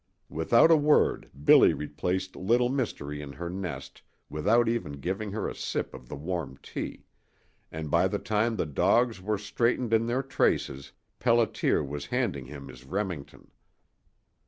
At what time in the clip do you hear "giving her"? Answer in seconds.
4.93-5.47